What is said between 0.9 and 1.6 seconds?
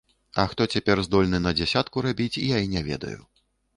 здольны на